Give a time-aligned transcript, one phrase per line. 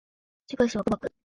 [0.47, 1.13] 千葉市若葉区